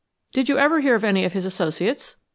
[0.33, 2.15] "Did you ever hear of any of his associates?"